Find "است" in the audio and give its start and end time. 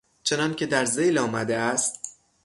1.57-2.17